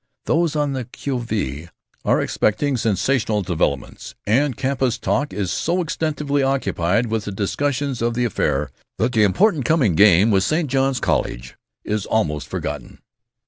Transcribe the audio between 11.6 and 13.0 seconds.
is almost forgotten.